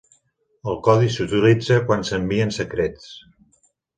El 0.71 0.79
codi 0.87 1.09
s'utilitza 1.15 1.77
quan 1.91 2.07
s'envien 2.09 2.53
secrets. 2.57 3.09